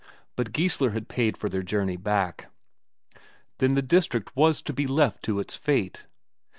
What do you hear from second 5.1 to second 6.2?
to its fate?